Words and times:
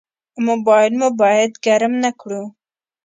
موبایل 0.47 0.93
مو 0.99 1.09
باید 1.21 1.51
ګرم 1.65 1.93
نه 2.03 2.11
کړو. 2.19 2.43